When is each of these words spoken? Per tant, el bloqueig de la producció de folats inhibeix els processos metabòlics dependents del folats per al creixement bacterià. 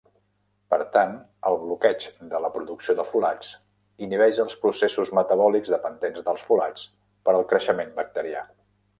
Per 0.73 0.77
tant, 0.93 1.11
el 1.49 1.57
bloqueig 1.65 2.05
de 2.31 2.39
la 2.45 2.49
producció 2.55 2.95
de 2.99 3.03
folats 3.09 3.51
inhibeix 4.05 4.39
els 4.43 4.55
processos 4.63 5.11
metabòlics 5.19 5.73
dependents 5.75 6.25
del 6.31 6.41
folats 6.47 6.87
per 7.29 7.35
al 7.37 7.45
creixement 7.53 7.93
bacterià. 8.01 8.43